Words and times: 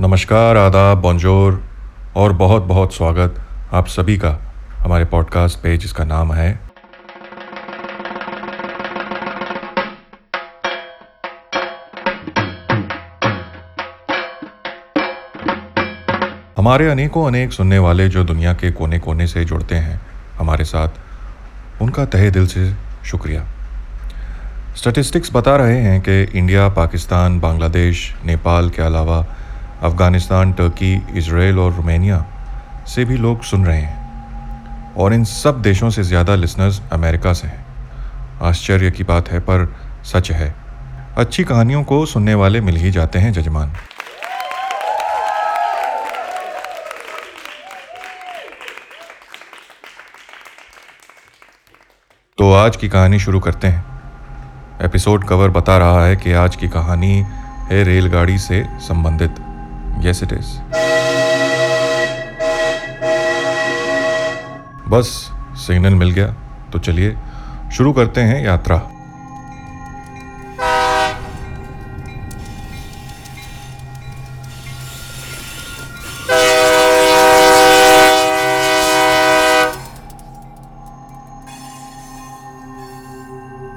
नमस्कार, 0.00 0.56
आदाब 0.56 0.98
बॉन्जोर 0.98 1.64
और 2.16 2.32
बहुत 2.32 2.62
बहुत 2.62 2.94
स्वागत 2.94 3.34
आप 3.72 3.86
सभी 3.86 4.16
का 4.18 4.30
हमारे 4.78 5.04
पॉडकास्ट 5.04 5.58
पे, 5.58 5.76
जिसका 5.76 6.04
नाम 6.04 6.32
है 6.32 6.60
हमारे 16.58 16.88
अनेकों 16.90 17.26
अनेक 17.26 17.52
सुनने 17.52 17.78
वाले 17.78 18.08
जो 18.08 18.24
दुनिया 18.24 18.52
के 18.52 18.70
कोने 18.72 18.98
कोने 18.98 19.26
से 19.26 19.44
जुड़ते 19.44 19.74
हैं 19.74 20.00
हमारे 20.38 20.64
साथ, 20.64 20.88
उनका 21.82 22.04
तहे 22.04 22.30
दिल 22.30 22.46
से 22.46 22.72
शुक्रिया। 23.04 23.44
स्टैटिस्टिक्स 24.76 25.30
बता 25.34 25.56
रहे 25.56 25.78
हैं 25.78 26.00
कि 26.00 26.22
इंडिया 26.38 26.68
पाकिस्तान 26.68 27.40
बांग्लादेश 27.40 28.14
नेपाल 28.24 28.70
के 28.70 28.82
अलावा 28.82 29.24
अफ़गानिस्तान, 29.82 30.52
टर्की, 30.52 30.94
इसराइल 31.14 31.58
और 31.58 31.72
रोमानिया 31.72 32.24
से 32.86 33.04
भी 33.04 33.16
लोग 33.16 33.42
सुन 33.42 33.64
रहे 33.66 33.80
हैं। 33.80 34.94
और 34.94 35.14
इन 35.14 35.24
सब 35.24 35.60
देशों 35.62 35.90
से 35.90 36.02
ज़्यादा 36.02 36.34
लिसनर्स 36.34 36.80
अमेरिका 36.92 37.32
से 37.32 37.48
हैं। 37.48 37.64
आश्चर्य 38.42 38.90
की 38.90 39.04
बात 39.04 39.28
है, 39.28 39.40
पर 39.40 39.76
सच 40.04 40.30
है, 40.30 40.54
अच्छी 41.18 41.44
कहानियों 41.44 41.82
को 41.84 42.04
सुनने 42.06 42.34
वाले 42.34 42.60
मिल 42.60 42.76
ही 42.76 42.90
जाते 42.90 43.18
हैं 43.18 43.32
जजमान। 43.32 43.72
तो 52.38 52.52
आज 52.52 52.76
की 52.76 52.88
कहानी 52.88 53.18
शुरू 53.18 53.40
करते 53.40 53.68
हैं। 53.68 53.84
एपिसोड 54.82 55.28
कवर 55.28 55.50
बता 55.50 55.76
रहा 55.78 56.04
है 56.04 56.16
कि 56.16 56.32
आज 56.32 56.56
की 56.56 56.68
कहानी 56.68 57.14
है 57.70 57.82
रेलगाड़ी 57.84 58.38
से 58.38 58.64
संबंधित। 58.80 59.39
यस 60.02 60.22
इट 60.22 60.32
इज़ 60.32 60.58
बस 64.90 65.08
सिग्नल 65.66 65.94
मिल 65.94 66.10
गया 66.10 66.34
तो 66.72 66.78
चलिए 66.78 67.16
शुरू 67.72 67.92
करते 67.92 68.20
हैं 68.20 68.44
यात्रा। 68.44 68.82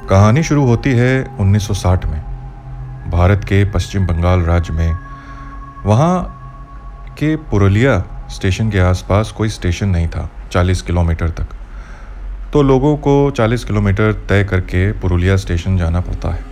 कहानी 0.10 0.44
शुरू 0.44 0.66
होती 0.66 0.92
है 0.92 1.14
1960 1.38 2.06
में, 2.06 2.20
भारत 3.12 3.44
के 3.44 3.64
पश्चिम 3.72 4.06
बंगाल 4.08 4.42
राज्य 4.42 4.74
में 4.74 5.13
वहाँ 5.86 7.16
के 7.20 7.36
पुरुलिया 7.36 8.04
स्टेशन 8.30 8.70
के 8.70 8.80
आसपास 8.80 9.32
कोई 9.32 9.50
स्टेशन 9.50 9.90
नहीं 9.90 10.08
था 10.08 10.30
40 10.52 10.82
किलोमीटर 10.82 11.30
तक। 11.30 11.48
तो 12.54 12.62
लोगों 12.62 12.96
को 12.98 13.32
40 13.32 13.64
किलोमीटर 13.64 14.14
तय 14.30 14.44
करके 14.44 14.92
पुरुलिया 14.92 15.36
स्टेशन 15.38 15.78
जाना 15.78 16.02
पड़ता 16.02 16.30
है, 16.30 16.44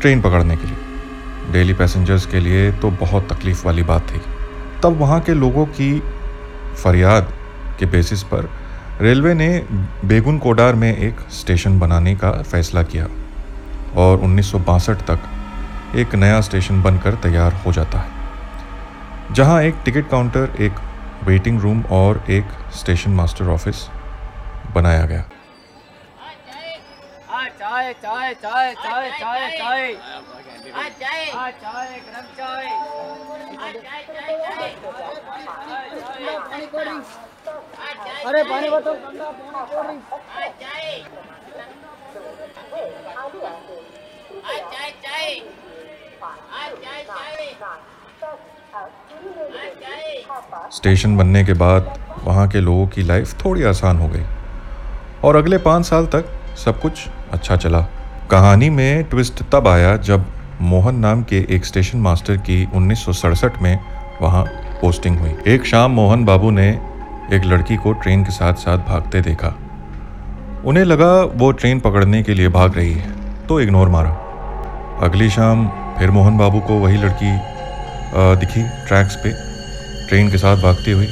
ट्रेन 0.00 0.20
पकड़ने 0.20 0.56
के 0.56 0.66
लिए। 0.66 1.52
डेली 1.52 1.74
पैसेंजर्स 1.74 2.26
के 2.26 2.40
लिए 2.40 2.70
तो 2.72 2.90
बहुत 2.90 3.32
तकलीफ़ 3.32 3.66
वाली 3.66 3.82
बात 3.82 4.02
थी। 4.02 4.20
तब 4.82 4.98
वहाँ 5.00 5.20
के 5.20 5.34
लोगों 5.34 5.66
की 5.66 5.98
फरियाद 6.82 7.32
के 7.78 7.86
बेसिस 7.86 8.22
पर 8.22 8.50
रेलवे 9.00 9.34
ने 9.34 9.48
बेगुन 10.04 10.38
कोडार 10.38 10.74
में 10.74 10.96
एक 10.96 11.20
स्टेशन 11.30 11.78
बनाने 11.78 12.14
का 12.14 12.30
फैसला 12.42 12.82
किया 12.82 13.06
और 13.96 14.18
उन्नीस 14.18 14.50
सौ 14.52 14.58
बासठ 14.58 15.06
तक 15.10 15.96
एक 15.96 16.14
नया 16.14 16.40
स्टेशन 16.40 16.82
बनकर 16.82 17.14
तैयार 17.14 17.60
हो 17.66 17.72
जाता 17.72 17.98
है। 17.98 18.17
जहाँ 19.32 19.62
एक 19.62 19.74
टिकट 19.84 20.08
काउंटर, 20.10 20.54
एक 20.60 20.78
वेटिंग 21.24 21.60
रूम 21.60 21.82
और 21.92 22.22
एक 22.30 22.52
स्टेशन 22.76 23.10
मास्टर 23.10 23.48
ऑफ़िस 23.50 23.86
बनाया 24.74 25.04
गया। 25.06 25.24
अरे 38.26 38.42
पानी 38.44 38.70
बताओ 38.70 38.94
स्टेशन 50.72 51.16
बनने 51.16 51.44
के 51.44 51.52
बाद 51.52 51.92
वहाँ 52.24 52.46
के 52.48 52.60
लोगों 52.60 52.86
की 52.86 53.02
लाइफ 53.02 53.44
थोड़ी 53.44 53.62
आसान 53.64 53.98
हो 53.98 54.08
गई। 54.08 54.24
और 55.24 55.36
अगले 55.36 55.58
पाँच 55.58 55.84
साल 55.86 56.06
तक 56.06 56.24
सब 56.64 56.80
कुछ 56.80 57.06
अच्छा 57.32 57.56
चला। 57.56 57.80
कहानी 58.30 58.68
में 58.70 59.04
ट्विस्ट 59.04 59.42
तब 59.52 59.68
आया 59.68 59.96
जब 59.96 60.26
मोहन 60.62 60.96
नाम 60.96 61.22
के 61.22 61.44
एक 61.50 61.64
स्टेशन 61.64 61.98
मास्टर 61.98 62.36
की 62.36 62.68
उन्नीस 62.74 63.04
सौ 63.04 63.12
सड़सठ 63.12 63.62
में 63.62 63.78
वहाँ 64.22 64.44
पोस्टिंग 64.80 65.18
हुई। 65.18 65.34
एक 65.46 65.66
शाम 65.66 65.90
मोहन 65.90 66.24
बाबू 66.24 66.50
ने 66.50 66.68
एक 67.32 67.44
लड़की 67.44 67.76
को 67.76 67.92
ट्रेन 67.92 68.24
के 68.24 68.32
साथ 68.32 68.54
साथ 68.56 68.86
भागते 68.88 69.20
देखा। 69.20 69.54
उन्हें 70.64 70.84
लगा 70.84 71.12
वो 71.34 71.50
ट्रेन 71.52 71.80
पकड़ने 71.80 72.22
के 72.22 72.34
लिए 72.34 72.48
भाग 72.50 72.76
रही 72.76 72.92
है 72.92 73.46
तो 73.46 73.60
इग्नोर 73.60 73.88
मारा। 73.88 74.10
अगली 75.02 75.30
शाम 75.30 75.68
फिर 75.98 76.10
मोहन 76.10 76.38
बाबू 76.38 76.60
को 76.60 76.78
वही 76.78 76.96
लड़की 76.96 77.36
दिखी 78.14 78.62
ट्रैक्स 78.86 79.16
पे। 79.16 79.47
ट्रेन 80.08 80.30
के 80.30 80.38
साथ 80.38 80.56
भागती 80.56 80.90
हुई। 80.90 81.06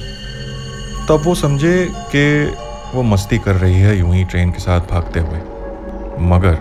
तब 1.09 1.23
वो 1.25 1.34
समझे 1.34 1.89
कि 2.15 2.25
वो 2.95 3.03
मस्ती 3.03 3.39
कर 3.39 3.55
रही 3.55 3.81
है 3.81 3.97
यूँ 3.99 4.15
ही 4.15 4.25
ट्रेन 4.25 4.51
के 4.51 4.59
साथ 4.59 4.81
भागते 4.81 5.21
हुए। 5.21 5.39
मगर 6.29 6.59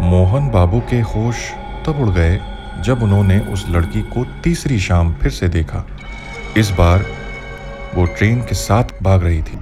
मोहन 0.00 0.50
बाबू 0.50 0.80
के 0.80 1.00
होश 1.00 1.50
तब 1.86 2.00
उड़ 2.00 2.08
गए 2.10 2.40
जब 2.84 3.02
उन्होंने 3.02 3.38
उस 3.52 3.64
लड़की 3.68 4.02
को 4.02 4.24
तीसरी 4.42 4.78
शाम 4.80 5.12
फिर 5.12 5.30
से 5.30 5.48
देखा। 5.48 5.84
इस 6.56 6.70
बार 6.70 7.04
वो 7.94 8.04
ट्रेन 8.18 8.40
के 8.40 8.54
साथ 8.54 8.84
भाग 9.02 9.24
रही 9.24 9.42
थी। 9.42 9.58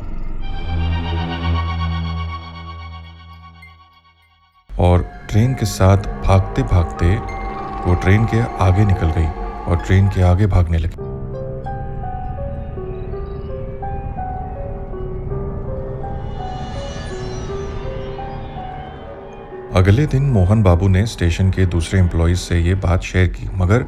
और 4.71 5.03
ट्रेन 5.31 5.55
के 5.55 5.67
साथ 5.67 5.97
भागते 6.25 6.63
भागते 6.63 7.17
वो 7.87 7.95
ट्रेन 7.95 8.25
के 8.25 8.41
आगे 8.65 8.85
निकल 8.85 9.11
गई 9.11 9.29
और 9.65 9.83
ट्रेन 9.87 10.09
के 10.09 10.23
आगे 10.23 10.47
भागने 10.47 10.79
लगी। 10.79 11.10
अगले 19.77 20.05
दिन 20.07 20.23
मोहन 20.23 20.63
बाबू 20.63 20.87
ने 20.89 21.05
स्टेशन 21.07 21.51
के 21.51 21.65
दूसरे 21.67 21.99
एम्प्लॉयज़ 22.01 22.39
से 22.39 22.59
ये 22.59 22.75
बात 22.75 23.03
शेयर 23.03 23.27
की, 23.27 23.49
मगर 23.55 23.85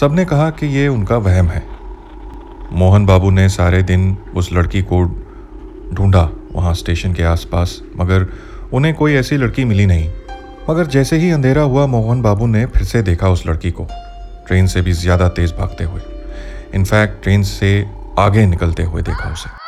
सबने 0.00 0.24
कहा 0.24 0.48
कि 0.50 0.66
ये 0.66 0.86
उनका 0.88 1.16
वहम 1.16 1.48
है। 1.48 1.62
मोहन 2.72 3.06
बाबू 3.06 3.30
ने 3.30 3.48
सारे 3.48 3.82
दिन 3.82 4.16
उस 4.36 4.52
लड़की 4.52 4.82
को 4.82 5.04
ढूंढा 5.94 6.28
वहाँ 6.52 6.74
स्टेशन 6.74 7.12
के 7.14 7.22
आसपास, 7.22 7.80
मगर 7.96 8.26
उन्हें 8.72 8.94
कोई 8.94 9.14
ऐसी 9.14 9.36
लड़की 9.36 9.64
मिली 9.64 9.86
नहीं। 9.86 10.08
मगर 10.70 10.86
जैसे 10.86 11.16
ही 11.16 11.30
अंधेरा 11.30 11.62
हुआ, 11.62 11.86
मोहन 11.86 12.22
बाबू 12.22 12.46
ने 12.46 12.66
फिर 12.66 12.84
से 12.84 13.02
देखा 13.02 13.28
उस 13.28 13.46
लड़की 13.46 13.70
को। 13.70 13.86
ट्रेन 14.46 14.66
से 14.66 14.82
भी 14.82 14.92
ज़्यादा 14.92 15.28
तेज़ 15.28 15.52
भागते 15.52 15.84
हुए। 15.84 16.02
इनफैक्ट 16.74 17.22
ट्रेन 17.22 17.42
से 17.42 17.86
आगे 18.18 18.46
निकलते 18.46 18.82
हुए 18.82 19.02
देखा 19.02 19.32
उसे। 19.32 19.61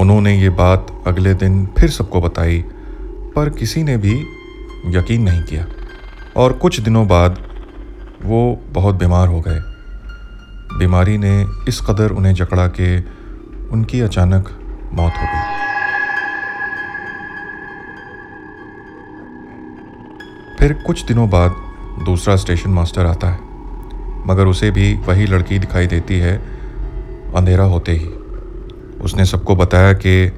उन्होंने 0.00 0.38
ये 0.38 0.48
बात 0.48 0.86
अगले 1.06 1.34
दिन 1.34 1.66
फिर 1.78 1.90
सबको 1.90 2.20
बताई, 2.20 2.64
पर 3.36 3.50
किसी 3.50 3.82
ने 3.82 3.96
भी 3.96 4.12
यकीन 4.86 5.22
नहीं 5.22 5.42
किया। 5.42 5.66
और 6.36 6.52
कुछ 6.52 6.80
दिनों 6.80 7.08
बाद 7.08 7.38
वो 8.22 8.60
बहुत 8.68 8.94
बीमार 8.94 9.28
हो 9.28 9.40
गए। 9.40 9.60
बीमारी 10.78 11.18
ने 11.18 11.46
इस 11.68 11.80
कदर 11.80 12.10
उन्हें 12.10 12.34
जकड़ा 12.34 12.66
कि 12.68 13.04
उनकी 13.72 14.00
अचानक 14.00 14.48
मौत 14.92 15.12
हो 15.12 15.26
गई। 15.26 15.58
फिर 20.58 20.72
कुछ 20.86 21.04
दिनों 21.04 21.30
बाद 21.30 21.56
दूसरा 22.04 22.36
स्टेशन 22.36 22.70
मास्टर 22.70 23.06
आता 23.06 23.30
है, 23.30 23.38
मगर 24.26 24.46
उसे 24.46 24.70
भी 24.70 24.94
वही 24.94 25.26
लड़की 25.26 25.58
दिखाई 25.58 25.86
देती 25.86 26.18
है, 26.18 26.36
अंधेरा 27.36 27.64
होते 27.64 27.92
ही। 27.92 28.19
उसने 29.00 29.24
सबको 29.24 29.56
बताया 29.56 29.92
कि 29.94 30.32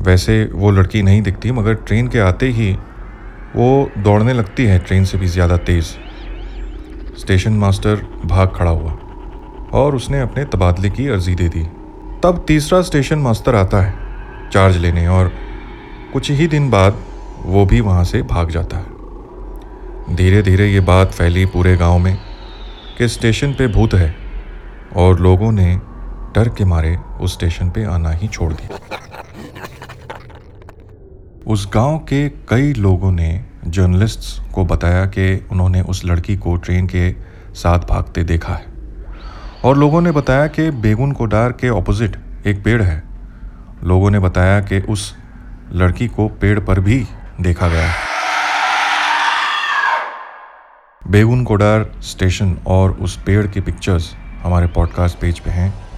वैसे 0.00 0.44
वो 0.52 0.70
लड़की 0.70 1.02
नहीं 1.02 1.22
दिखती, 1.22 1.50
मगर 1.52 1.74
ट्रेन 1.76 2.08
के 2.08 2.18
आते 2.20 2.48
ही 2.48 2.72
वो 3.56 3.90
दौड़ने 3.98 4.32
लगती 4.32 4.64
है 4.64 4.78
ट्रेन 4.78 5.04
से 5.04 5.18
भी 5.18 5.26
ज़्यादा 5.26 5.56
तेज़। 5.56 5.86
स्टेशन 7.20 7.52
मास्टर 7.52 8.06
भाग 8.24 8.52
खड़ा 8.56 8.70
हुआ 8.70 8.92
और 9.74 9.96
उसने 9.96 10.20
अपने 10.20 10.44
तबादले 10.44 10.90
की 10.90 11.06
अर्जी 11.08 11.34
दे 11.34 11.48
दी। 11.48 11.62
तब 12.22 12.44
तीसरा 12.48 12.80
स्टेशन 12.82 13.18
मास्टर 13.18 13.54
आता 13.54 13.80
है 13.82 14.50
चार्ज 14.52 14.76
लेने 14.76 15.06
और 15.08 15.32
कुछ 16.12 16.30
ही 16.30 16.46
दिन 16.48 16.70
बाद 16.70 17.02
वो 17.44 17.64
भी 17.66 17.80
वहाँ 17.80 18.04
से 18.04 18.22
भाग 18.22 18.50
जाता 18.50 18.76
है। 18.76 20.16
धीरे 20.16 20.42
धीरे 20.42 20.66
ये 20.68 20.80
बात 20.80 21.12
फैली 21.12 21.44
पूरे 21.46 21.76
गाँव 21.76 21.98
में 21.98 22.16
कि 22.98 23.08
स्टेशन 23.08 23.52
पे 23.52 23.66
भूत 23.68 23.94
है 23.94 24.14
और 24.96 25.20
लोगों 25.20 25.52
ने 25.52 25.78
डर 26.34 26.48
के 26.48 26.64
मारे 26.64 26.96
उस 26.96 27.32
स्टेशन 27.32 27.70
पे 27.70 27.84
आना 27.84 28.10
ही 28.10 28.28
छोड़ 28.28 28.52
दिया। 28.52 28.78
उस 31.46 31.70
गाँव 31.74 31.98
के 31.98 32.28
कई 32.28 32.72
लोगों 32.72 33.12
ने 33.12 33.44
जर्नलिस्ट्स 33.66 34.40
को 34.54 34.64
बताया 34.64 35.06
कि 35.06 35.46
उन्होंने 35.52 35.80
उस 35.80 36.04
लड़की 36.04 36.36
को 36.36 36.56
ट्रेन 36.56 36.86
के 36.86 37.12
साथ 37.54 37.78
भागते 37.78 38.24
देखा 38.24 38.54
है। 38.54 38.66
और 39.64 39.76
लोगों 39.76 40.00
ने 40.00 40.12
बताया 40.12 40.46
कि 40.46 40.70
बेगुन 40.70 41.12
कोडार 41.12 41.52
के 41.52 41.68
ऑपोजिट 41.68 42.16
एक 42.46 42.64
पेड़ 42.64 42.82
है। 42.82 43.02
लोगों 43.84 44.10
ने 44.10 44.18
बताया 44.18 44.60
कि 44.60 44.80
उस 44.80 45.16
लड़की 45.72 46.08
को 46.08 46.28
पेड़ 46.28 46.60
पर 46.60 46.80
भी 46.80 47.06
देखा 47.40 47.68
गया 47.68 47.88
है। 47.88 47.94
बेगुन 51.06 51.44
कोडार 51.44 51.92
स्टेशन 52.02 52.56
और 52.66 52.90
उस 52.90 53.22
पेड़ 53.22 53.46
की 53.46 53.60
पिक्चर्स 53.60 54.14
हमारे 54.42 54.66
पॉडकास्ट 54.66 55.18
पेज 55.18 55.38
पे 55.38 55.50
हैं। 55.50 55.89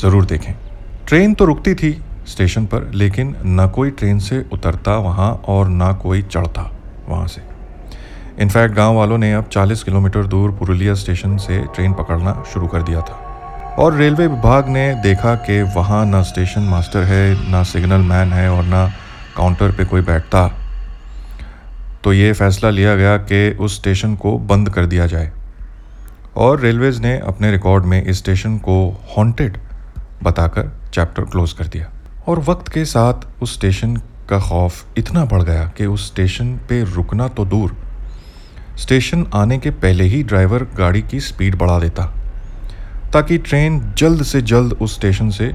ज़रूर 0.00 0.24
देखें। 0.24 0.52
ट्रेन 1.06 1.34
तो 1.34 1.44
रुकती 1.44 1.74
थी 1.74 2.00
स्टेशन 2.26 2.66
पर, 2.66 2.90
लेकिन 2.94 3.34
न 3.46 3.66
कोई 3.74 3.90
ट्रेन 3.90 4.18
से 4.18 4.44
उतरता 4.52 4.96
वहाँ 4.96 5.32
और 5.48 5.68
ना 5.68 5.92
कोई 5.92 6.22
चढ़ता 6.22 6.70
वहाँ 7.08 7.26
से। 7.26 7.42
इनफैक्ट 8.42 8.74
गाँव 8.74 8.96
वालों 8.96 9.18
ने 9.18 9.32
अब 9.34 9.48
40 9.48 9.82
किलोमीटर 9.82 10.26
दूर 10.26 10.50
पुरुलिया 10.50 10.94
स्टेशन 10.94 11.36
से 11.36 11.58
ट्रेन 11.74 11.92
पकड़ना 11.92 12.42
शुरू 12.52 12.66
कर 12.66 12.82
दिया 12.82 13.00
था। 13.00 13.76
और 13.78 13.94
रेलवे 13.94 14.26
विभाग 14.26 14.68
ने 14.68 14.94
देखा 14.94 15.34
कि 15.34 15.60
वहाँ 15.76 16.04
ना 16.06 16.22
स्टेशन 16.22 16.60
मास्टर 16.60 17.02
है, 17.02 17.50
ना 17.50 17.62
सिग्नल 17.62 18.00
मैन 18.00 18.32
है 18.32 18.50
और 18.50 18.64
ना 18.64 18.86
काउंटर 19.36 19.72
पे 19.72 19.84
कोई 19.84 20.00
बैठता। 20.00 20.48
तो 22.04 22.12
ये 22.12 22.32
फैसला 22.32 22.70
लिया 22.70 22.96
गया 22.96 23.16
कि 23.16 23.50
उस 23.60 23.76
स्टेशन 23.76 24.14
को 24.14 24.38
बंद 24.38 24.70
कर 24.70 24.86
दिया 24.86 25.06
जाए। 25.06 25.32
और 26.36 26.60
रेलवेज़ 26.60 27.00
ने 27.02 27.18
अपने 27.18 27.50
रिकॉर्ड 27.50 27.84
में 27.84 28.02
इस 28.04 28.18
स्टेशन 28.18 28.58
को 28.58 28.76
हॉन्टेड 29.16 29.56
बताकर 30.22 30.70
चैप्टर 30.94 31.22
क्लोज 31.22 31.52
कर 31.52 31.66
दिया। 31.66 31.90
और 32.28 32.38
वक्त 32.38 32.68
के 32.68 32.84
साथ 32.84 33.42
उस 33.42 33.54
स्टेशन 33.54 33.96
का 34.30 34.38
खौफ 34.40 34.98
इतना 34.98 35.24
बढ़ 35.24 35.42
गया 35.42 35.64
कि 35.76 35.86
उस 35.86 36.06
स्टेशन 36.06 36.56
पे 36.68 36.82
रुकना 36.84 37.28
तो 37.28 37.44
दूर। 37.44 37.76
स्टेशन 38.78 39.26
आने 39.34 39.58
के 39.58 39.70
पहले 39.70 40.04
ही 40.04 40.22
ड्राइवर 40.22 40.64
गाड़ी 40.74 41.02
की 41.02 41.20
स्पीड 41.20 41.56
बढ़ा 41.58 41.78
देता, 41.78 42.04
ताकि 43.12 43.38
ट्रेन 43.38 43.80
जल्द 43.98 44.22
से 44.22 44.42
जल्द 44.42 44.72
उस 44.72 44.94
स्टेशन 44.94 45.30
से 45.30 45.52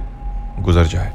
गुजर 0.59 0.85
जाए। 0.85 1.13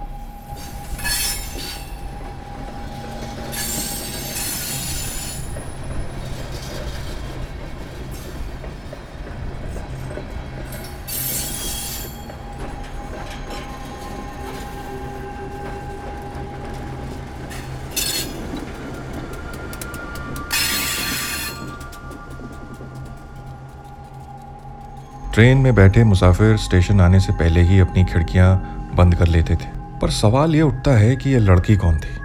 ट्रेन 25.35 25.59
में 25.59 25.75
बैठे 25.75 26.05
मुसाफिर 26.05 26.57
स्टेशन 26.57 27.01
आने 27.01 27.21
से 27.21 27.33
पहले 27.33 27.61
ही 27.61 27.79
अपनी 27.81 28.05
खिड़कियाँ 28.05 28.57
बंद 28.95 29.15
कर 29.15 29.27
लेते 29.27 29.55
थे। 29.55 29.69
पर 30.03 30.11
सवाल 30.11 30.55
ये 30.55 30.63
उठता 30.63 30.91
है 30.91 31.17
कि 31.17 31.31
ये 31.31 31.39
लड़की 31.39 31.77
कौन 31.77 31.97
थी? 31.97 32.17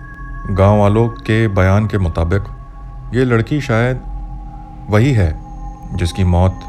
गाँव 0.54 0.80
वालों 0.80 1.10
के 1.10 1.48
बयान 1.48 1.88
के 1.88 1.98
मुताबिक, 1.98 2.44
ये 3.14 3.26
लड़की 3.26 3.62
शायद 3.62 4.02
वही 4.90 5.12
है 5.12 5.40
जिसकी 5.96 6.24
मौत 6.24 6.60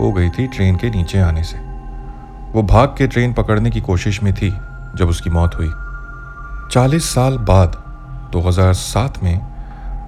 हो 0.00 0.12
गई 0.12 0.30
थी 0.30 0.46
ट्रेन 0.46 0.76
के 0.76 0.90
नीचे 0.90 1.18
आने 1.18 1.42
से। 1.42 1.58
वो 2.52 2.62
भाग 2.62 2.94
के 2.98 3.06
ट्रेन 3.06 3.32
पकड़ने 3.32 3.70
की 3.70 3.80
कोशिश 3.80 4.22
में 4.22 4.34
थी 4.34 4.50
जब 4.96 5.08
उसकी 5.08 5.30
मौत 5.30 5.54
हुई। 5.54 5.70
40 6.70 7.14
साल 7.14 7.38
बाद 7.38 7.82
2007 8.32 9.22
में 9.22 9.38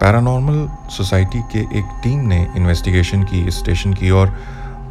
पैरानॉर्मल 0.01 0.69
सोसाइटी 0.91 1.43
के 1.43 1.59
एक 1.59 2.01
टीम 2.03 2.19
ने 2.19 2.53
इन्वेस्टिगेशन 2.57 3.23
की 3.23 3.51
स्टेशन 3.51 3.95
की 3.95 4.11
और 4.11 4.39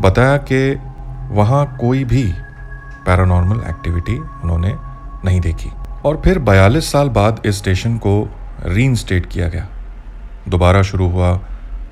बताया 0.01 0.38
कि 0.38 0.80
वहाँ 1.31 1.78
कोई 1.81 2.04
भी 2.04 2.24
पैरानॉर्मल 3.06 3.63
एक्टिविटी 3.69 4.18
उन्होंने 4.18 4.75
नहीं 5.25 5.42
देखी। 5.42 5.72
और 6.06 6.22
फिर 6.25 6.40
42 6.40 6.92
साल 6.92 7.10
बाद 7.10 7.42
इस 7.46 7.57
स्टेशन 7.57 7.98
को 7.98 8.13
री 8.66 8.96
किया 9.10 9.48
गया। 9.50 9.68
दोबारा 10.48 10.81
शुरू 10.81 11.07
हुआ 11.10 11.40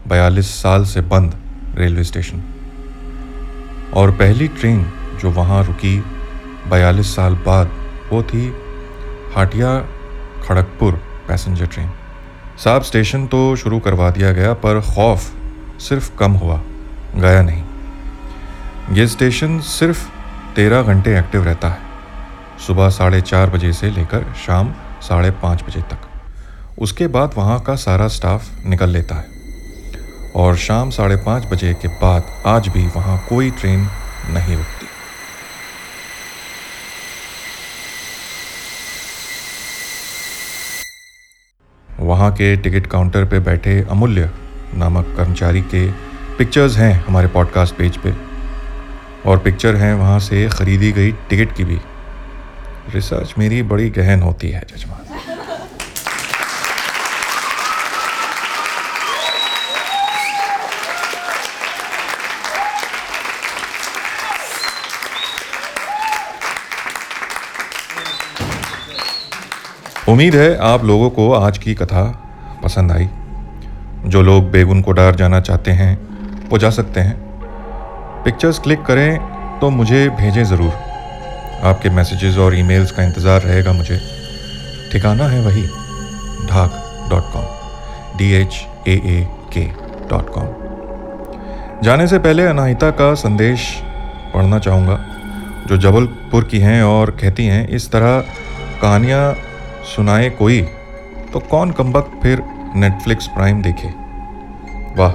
42 0.07 0.45
साल 0.61 0.85
से 0.85 1.01
बंद 1.01 1.35
रेलवे 1.75 2.03
स्टेशन 2.03 2.43
और 3.93 4.11
पहली 4.11 4.47
ट्रेन 4.47 4.85
जो 5.21 5.31
वहाँ 5.31 5.63
रुकी 5.63 6.03
42 6.69 7.15
साल 7.15 7.35
बाद, 7.35 7.71
वो 8.13 8.23
थी 8.23 8.55
हाटिया 9.35 9.79
खड़गपुर 10.47 10.93
पैसेंजर 11.27 11.65
ट्रेन 11.65 11.91
साहब 12.63 12.81
स्टेशन 12.81 13.27
तो 13.27 13.55
शुरू 13.55 13.79
करवा 13.79 14.09
दिया 14.09 14.31
गया, 14.31 14.53
पर 14.53 14.81
खौफ 14.81 15.35
सिर्फ़ 15.79 16.17
कम 16.17 16.31
हुआ, 16.31 16.61
गया 17.15 17.41
नहीं। 17.41 17.63
ये 18.91 19.07
स्टेशन 19.07 19.59
सिर्फ़ 19.59 20.09
तेरह 20.55 20.81
घंटे 20.81 21.19
एक्टिव 21.19 21.43
रहता 21.43 21.69
है। 21.69 21.77
सुबह 22.67 22.89
साढ़े 22.89 23.21
चार 23.21 23.49
बजे 23.49 23.73
से 23.73 23.89
लेकर 23.89 24.33
शाम 24.47 24.73
साढ़े 25.01 25.31
पाँच 25.31 25.63
बजे 25.63 25.81
तक। 25.81 25.97
उसके 26.79 27.07
बाद 27.07 27.31
वहाँ 27.37 27.59
का 27.59 27.75
सारा 27.75 28.07
स्टाफ 28.07 28.65
निकल 28.65 28.89
लेता 28.89 29.15
है। 29.15 29.25
और 30.35 30.57
शाम 30.57 30.89
साढ़े 30.89 31.15
पाँच 31.15 31.45
बजे 31.45 31.73
के 31.73 31.87
बाद 31.87 32.43
आज 32.45 32.67
भी 32.67 32.87
वहाँ 32.87 33.25
कोई 33.29 33.51
ट्रेन 33.51 33.79
नहीं 34.29 34.57
रुकती। 34.57 34.87
वहाँ 41.99 42.31
के 42.31 42.55
टिकट 42.55 42.87
काउंटर 42.87 43.25
पे 43.25 43.39
बैठे 43.39 43.87
अमूल्य 43.89 44.31
नामक 44.73 45.13
कर्मचारी 45.17 45.61
के 45.61 45.91
पिक्चर्स 46.37 46.77
हैं 46.77 47.05
हमारे 47.05 47.27
पॉडकास्ट 47.27 47.75
पेज 47.75 47.97
पे। 47.97 48.26
और 49.27 49.37
पिक्चर 49.37 49.75
हैं, 49.75 49.93
वहाँ 49.93 50.19
से 50.19 50.49
ख़रीदी 50.49 50.91
गई 50.91 51.11
टिकट 51.11 51.55
की 51.55 51.63
भी। 51.63 51.79
रिसर्च 52.89 53.33
मेरी 53.37 53.63
बड़ी 53.63 53.89
गहन 53.89 54.21
होती 54.21 54.49
है, 54.49 54.63
जजमान। 54.69 55.03
उम्मीद 70.09 70.35
है 70.35 70.57
आप 70.57 70.83
लोगों 70.83 71.09
को 71.09 71.33
आज 71.33 71.57
की 71.57 71.75
कथा 71.75 72.03
पसंद 72.63 72.91
आई। 72.91 73.09
जो 74.05 74.21
लोग 74.21 74.51
बेगुन 74.51 74.81
कोडार 74.81 75.15
जाना 75.15 75.41
चाहते 75.41 75.71
हैं, 75.71 75.97
वो 76.49 76.57
जा 76.57 76.69
सकते 76.69 76.99
हैं। 76.99 77.26
पिक्चर्स 78.23 78.59
क्लिक 78.59 78.81
करें 78.85 79.59
तो 79.59 79.69
मुझे 79.71 80.07
भेजें 80.11 80.43
ज़रूर। 80.45 80.71
आपके 81.63 81.89
मैसेजेस 81.89 82.37
और 82.37 82.55
ईमेल्स 82.55 82.91
का 82.91 83.03
इंतज़ार 83.03 83.41
रहेगा 83.41 83.71
मुझे। 83.73 83.99
ठिकाना 84.91 85.27
है 85.27 85.41
वही, 85.41 85.63
Dhaak 86.47 87.07
dot 87.09 87.31
com 87.33 88.17
D 88.17 88.31
H 88.33 88.65
A 88.87 88.93
A 89.07 89.27
K 89.53 89.65
dot 90.09 90.29
com 90.29 90.47
जाने 91.83 92.07
से 92.07 92.19
पहले 92.19 92.45
अनाहिता 92.45 92.89
का 92.91 93.13
संदेश 93.15 93.67
पढ़ना 94.33 94.59
चाहूँगा, 94.59 94.99
जो 95.67 95.77
जबलपुर 95.79 96.43
की 96.43 96.59
हैं 96.59 96.81
और 96.83 97.11
कहती 97.11 97.45
हैं, 97.45 97.67
इस 97.67 97.91
तरह 97.91 98.19
कहानियाँ 98.81 99.35
सुनाए 99.87 100.29
कोई 100.29 100.61
तो 101.33 101.39
कौन 101.41 101.71
कम्बक 101.71 102.19
फिर 102.23 102.43
नेटफ्लिक्स 102.75 103.27
प्राइम 103.27 103.61
देखे? 103.61 103.87
वाह, 104.97 105.11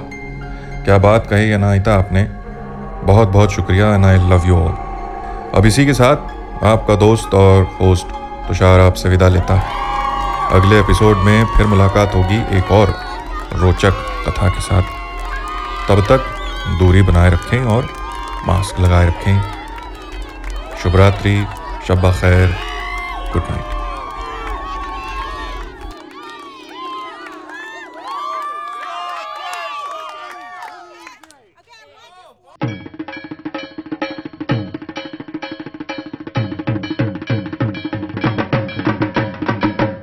क्या 0.85 0.97
बात 0.99 1.27
कही 1.27 1.51
अनाहिता 1.51 1.95
आपने। 1.95 2.27
बहुत 3.03 3.27
बहुत 3.27 3.51
शुक्रिया 3.51 3.93
and 3.95 4.05
I 4.05 4.17
love 4.17 4.47
you 4.47 4.55
all 4.55 4.75
अब 5.55 5.65
इसी 5.65 5.85
के 5.85 5.93
साथ 5.93 6.63
आपका 6.63 6.95
दोस्त 6.95 7.33
और 7.33 7.63
होस्ट 7.81 8.07
तुषार 8.47 8.79
आपसे 8.79 9.09
विदा 9.09 9.27
लेता 9.27 9.53
है। 9.53 9.81
अगले 10.51 10.79
एपिसोड 10.79 11.17
में 11.17 11.45
फिर 11.45 11.67
मुलाकात 11.67 12.15
होगी 12.15 12.57
एक 12.57 12.71
और 12.71 12.93
रोचक 13.53 13.93
कथा 14.27 14.49
के 14.49 14.61
साथ। 14.61 14.81
तब 15.89 16.01
तक 16.01 16.21
दूरी 16.79 17.01
बनाए 17.01 17.29
रखें 17.29 17.65
और 17.65 17.89
मास्क 18.47 18.79
लगाए 18.79 19.07
रखें। 19.07 19.41
शुभ 20.83 20.95
रात्रि 20.95 21.47
शब 21.87 22.11
खैर 22.11 22.57
गुड 23.33 23.43
नाइट 23.51 23.72